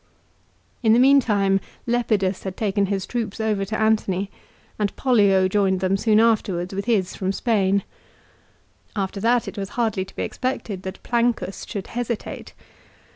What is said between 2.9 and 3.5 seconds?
troops